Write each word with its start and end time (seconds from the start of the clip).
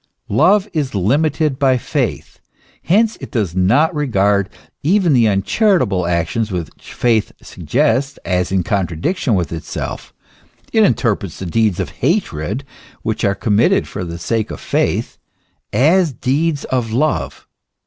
Love 0.29 0.67
is 0.73 0.95
limited 0.95 1.59
by 1.59 1.77
faith; 1.77 2.39
hence 2.85 3.17
it 3.21 3.29
does 3.29 3.53
not 3.55 3.93
regard 3.93 4.49
even 4.81 5.13
the 5.13 5.27
uncharitable 5.27 6.07
actions 6.07 6.51
which 6.51 6.91
faith 6.91 7.31
suggests 7.39 8.17
as 8.25 8.51
in 8.51 8.63
contradiction 8.63 9.35
with 9.35 9.51
itself; 9.51 10.11
it 10.73 10.81
interprets 10.83 11.37
the 11.37 11.45
deeds 11.45 11.79
of 11.79 11.91
hatred 11.91 12.63
which 13.03 13.23
are 13.23 13.35
committed 13.35 13.87
for 13.87 14.03
the 14.03 14.17
sake 14.17 14.49
of 14.49 14.59
faith 14.59 15.19
as 15.71 16.11
deeds 16.11 16.63
of 16.63 16.91
love. 16.91 17.47